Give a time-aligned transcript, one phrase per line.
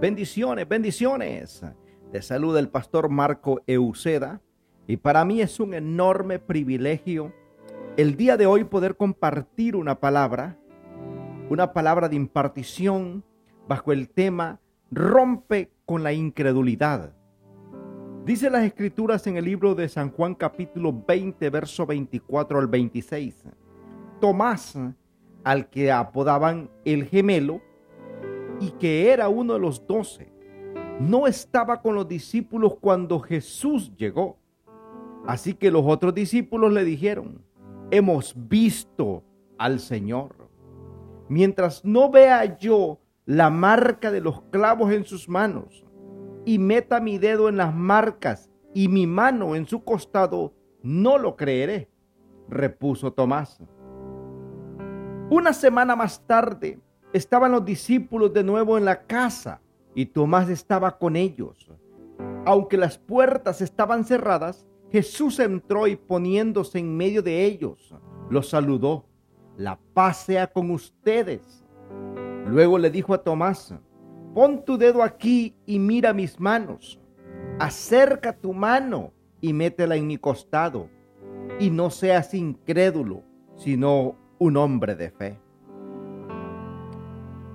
[0.00, 1.64] Bendiciones, bendiciones.
[2.10, 4.40] Te saluda el pastor Marco Euceda
[4.88, 7.32] y para mí es un enorme privilegio
[7.96, 10.58] el día de hoy poder compartir una palabra,
[11.50, 13.22] una palabra de impartición
[13.68, 14.60] bajo el tema
[14.90, 17.14] rompe con la incredulidad.
[18.24, 23.46] Dice las escrituras en el libro de San Juan capítulo 20, verso 24 al 26.
[24.20, 24.78] Tomás,
[25.42, 27.60] al que apodaban el gemelo,
[28.60, 30.32] y que era uno de los doce,
[31.00, 34.38] no estaba con los discípulos cuando Jesús llegó.
[35.26, 37.42] Así que los otros discípulos le dijeron,
[37.90, 39.24] hemos visto
[39.58, 40.48] al Señor.
[41.28, 45.84] Mientras no vea yo la marca de los clavos en sus manos
[46.44, 51.36] y meta mi dedo en las marcas y mi mano en su costado, no lo
[51.36, 51.90] creeré,
[52.48, 53.62] repuso Tomás.
[55.30, 56.80] Una semana más tarde,
[57.12, 59.60] estaban los discípulos de nuevo en la casa
[59.94, 61.70] y Tomás estaba con ellos.
[62.44, 67.94] Aunque las puertas estaban cerradas, Jesús entró y poniéndose en medio de ellos,
[68.28, 69.06] los saludó.
[69.56, 71.64] La paz sea con ustedes.
[72.46, 73.74] Luego le dijo a Tomás,
[74.34, 76.98] pon tu dedo aquí y mira mis manos.
[77.58, 80.88] Acerca tu mano y métela en mi costado.
[81.58, 83.22] Y no seas incrédulo,
[83.56, 85.38] sino un hombre de fe.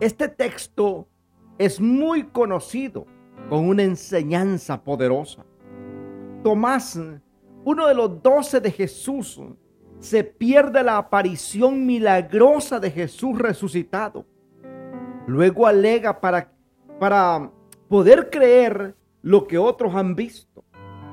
[0.00, 1.08] Este texto
[1.58, 3.06] es muy conocido
[3.48, 5.44] con una enseñanza poderosa.
[6.44, 7.00] Tomás,
[7.64, 9.40] uno de los doce de Jesús,
[9.98, 14.24] se pierde la aparición milagrosa de Jesús resucitado.
[15.26, 16.52] Luego alega para,
[16.98, 17.50] para
[17.88, 20.64] poder creer lo que otros han visto.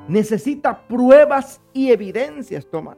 [0.07, 2.97] Necesita pruebas y evidencias, Tomás.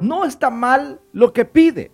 [0.00, 1.90] No está mal lo que pide.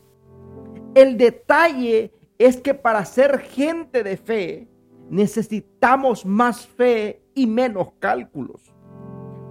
[0.94, 4.68] El detalle es que para ser gente de fe
[5.10, 8.74] necesitamos más fe y menos cálculos.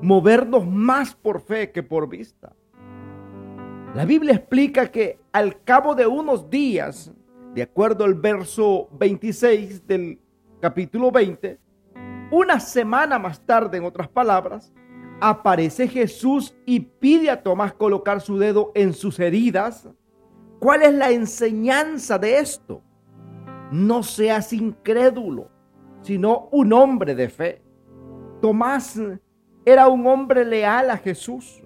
[0.02, 2.54] Movernos más por fe que por vista.
[3.96, 7.14] La Biblia explica que al cabo de unos días,
[7.54, 10.20] de acuerdo al verso 26 del
[10.64, 11.60] capítulo 20,
[12.32, 14.74] una semana más tarde, en otras palabras,
[15.20, 19.90] aparece Jesús y pide a Tomás colocar su dedo en sus heridas
[20.64, 22.82] ¿Cuál es la enseñanza de esto?
[23.74, 25.50] No seas incrédulo,
[26.02, 27.62] sino un hombre de fe.
[28.42, 28.98] Tomás
[29.66, 31.62] era un hombre leal a Jesús,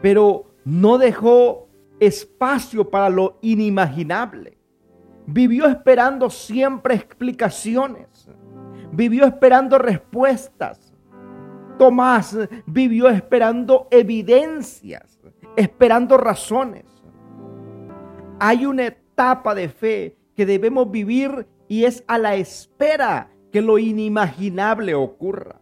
[0.00, 1.66] pero no dejó
[1.98, 4.61] espacio para lo inimaginable.
[5.26, 8.28] Vivió esperando siempre explicaciones.
[8.92, 10.92] Vivió esperando respuestas.
[11.78, 15.18] Tomás vivió esperando evidencias,
[15.56, 16.92] esperando razones
[18.44, 23.78] hay una etapa de fe que debemos vivir y es a la espera que lo
[23.78, 25.60] inimaginable ocurra.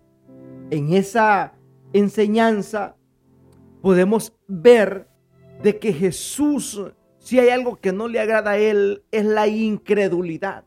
[0.70, 1.52] En esa
[1.92, 2.96] enseñanza
[3.82, 5.06] podemos ver
[5.62, 6.80] de que Jesús,
[7.20, 10.64] si hay algo que no le agrada a Él, es la incredulidad.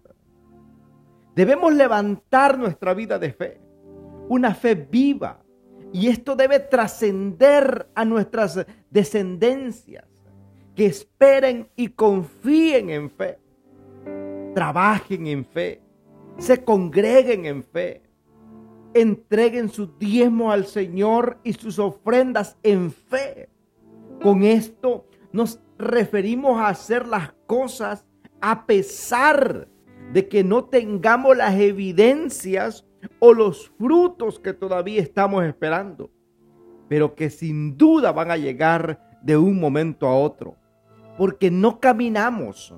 [1.36, 3.60] Debemos levantar nuestra vida de fe,
[4.30, 5.44] una fe viva,
[5.92, 10.06] y esto debe trascender a nuestras descendencias
[10.76, 13.40] que esperen y confíen en fe,
[14.54, 15.82] trabajen en fe,
[16.38, 18.04] se congreguen en fe,
[18.94, 23.50] entreguen su diezmo al Señor y sus ofrendas en fe.
[24.22, 28.06] Con esto nos referimos a hacer las cosas
[28.42, 29.68] a pesar
[30.12, 32.86] de que no tengamos las evidencias
[33.20, 36.12] o los frutos que todavía estamos esperando,
[36.88, 40.58] pero que sin duda van a llegar de un momento a otro
[41.18, 42.74] porque no caminamos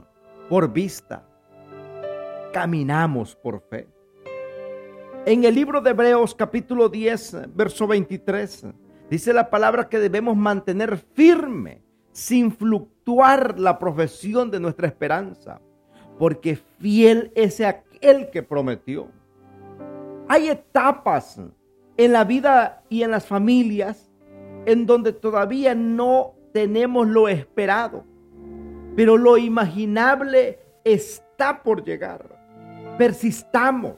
[0.49, 1.27] por vista,
[2.53, 3.87] caminamos por fe.
[5.25, 8.67] En el libro de Hebreos capítulo 10, verso 23,
[9.09, 11.81] dice la palabra que debemos mantener firme,
[12.15, 15.61] sin fluctuar la profesión de nuestra esperanza,
[16.17, 19.09] porque fiel es aquel que prometió.
[20.27, 21.39] Hay etapas
[21.97, 24.09] en la vida y en las familias
[24.65, 28.03] en donde todavía no tenemos lo esperado
[28.95, 32.25] pero lo imaginable está por llegar.
[32.97, 33.95] Persistamos.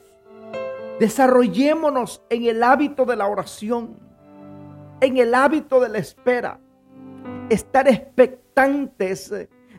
[0.98, 3.96] Desarrollémonos en el hábito de la oración,
[5.00, 6.58] en el hábito de la espera.
[7.48, 9.32] Estar expectantes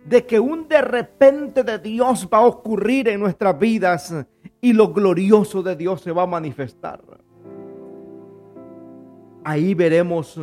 [0.05, 4.13] de que un de repente de Dios va a ocurrir en nuestras vidas
[4.61, 7.01] y lo glorioso de Dios se va a manifestar.
[9.43, 10.37] Ahí veremos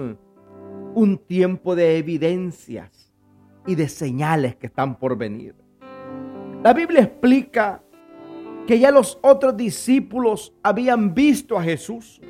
[0.95, 3.13] un tiempo de evidencias
[3.67, 5.55] y de señales que están por venir.
[6.63, 7.83] La Biblia explica
[8.67, 12.21] que ya los otros discípulos habían visto a Jesús,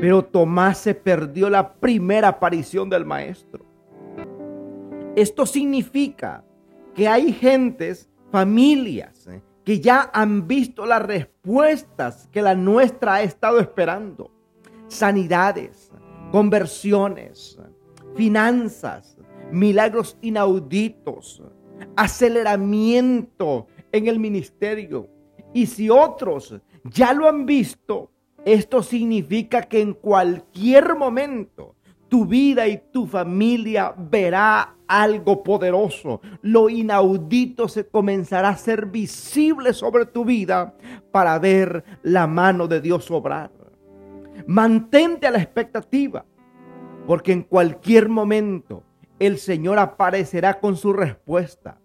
[0.00, 3.69] pero Tomás se perdió la primera aparición del Maestro.
[5.16, 6.44] Esto significa
[6.94, 13.22] que hay gentes, familias, eh, que ya han visto las respuestas que la nuestra ha
[13.22, 14.30] estado esperando.
[14.86, 15.90] Sanidades,
[16.30, 17.58] conversiones,
[18.14, 19.18] finanzas,
[19.50, 21.42] milagros inauditos,
[21.96, 25.08] aceleramiento en el ministerio.
[25.52, 26.54] Y si otros
[26.84, 28.10] ya lo han visto,
[28.44, 31.74] esto significa que en cualquier momento
[32.10, 36.20] tu vida y tu familia verá algo poderoso.
[36.42, 40.74] Lo inaudito se comenzará a ser visible sobre tu vida
[41.12, 43.52] para ver la mano de Dios obrar.
[44.46, 46.26] Mantente a la expectativa,
[47.06, 48.82] porque en cualquier momento
[49.20, 51.78] el Señor aparecerá con su respuesta,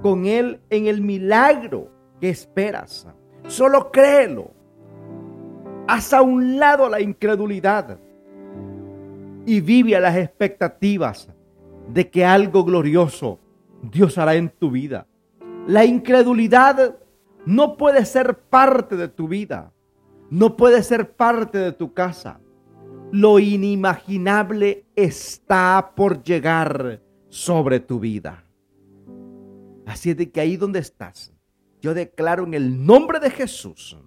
[0.00, 1.90] con Él en el milagro
[2.20, 3.08] que esperas.
[3.48, 4.52] Solo créelo.
[5.88, 7.98] Haz a un lado la incredulidad
[9.46, 11.28] y vive a las expectativas
[11.88, 13.38] de que algo glorioso
[13.82, 15.06] Dios hará en tu vida.
[15.66, 16.96] La incredulidad
[17.44, 19.72] no puede ser parte de tu vida,
[20.30, 22.40] no puede ser parte de tu casa.
[23.10, 28.44] Lo inimaginable está por llegar sobre tu vida.
[29.86, 31.32] Así es de que ahí donde estás,
[31.80, 33.98] yo declaro en el nombre de Jesús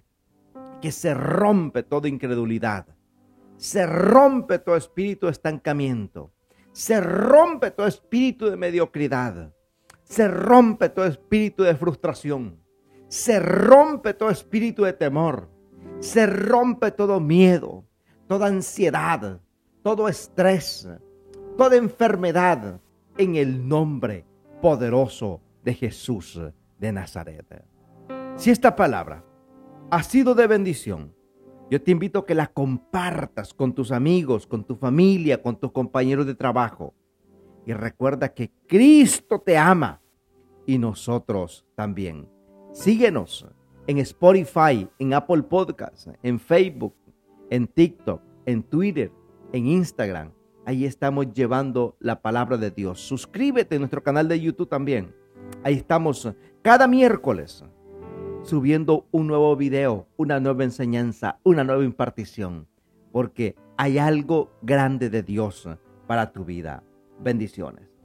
[0.80, 2.95] que se rompe toda incredulidad
[3.56, 6.32] se rompe todo espíritu de estancamiento,
[6.72, 9.52] se rompe todo espíritu de mediocridad,
[10.04, 12.60] se rompe todo espíritu de frustración,
[13.08, 15.48] se rompe todo espíritu de temor,
[16.00, 17.84] se rompe todo miedo,
[18.28, 19.40] toda ansiedad,
[19.82, 20.88] todo estrés,
[21.56, 22.80] toda enfermedad
[23.16, 24.26] en el nombre
[24.60, 26.38] poderoso de Jesús
[26.78, 27.64] de Nazaret.
[28.36, 29.24] Si esta palabra
[29.90, 31.15] ha sido de bendición,
[31.68, 35.72] yo te invito a que la compartas con tus amigos, con tu familia, con tus
[35.72, 36.94] compañeros de trabajo.
[37.66, 40.00] Y recuerda que Cristo te ama
[40.64, 42.28] y nosotros también.
[42.72, 43.46] Síguenos
[43.88, 46.94] en Spotify, en Apple Podcasts, en Facebook,
[47.50, 49.10] en TikTok, en Twitter,
[49.52, 50.32] en Instagram.
[50.64, 53.00] Ahí estamos llevando la palabra de Dios.
[53.00, 55.14] Suscríbete a nuestro canal de YouTube también.
[55.64, 56.28] Ahí estamos
[56.62, 57.64] cada miércoles
[58.46, 62.68] subiendo un nuevo video, una nueva enseñanza, una nueva impartición,
[63.10, 65.68] porque hay algo grande de Dios
[66.06, 66.84] para tu vida.
[67.20, 67.95] Bendiciones.